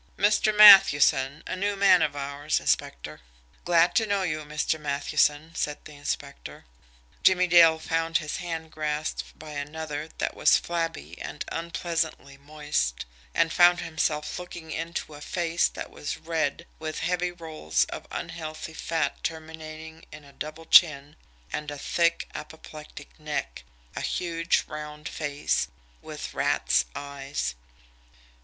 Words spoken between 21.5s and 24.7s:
and a thick, apoplectic neck a huge,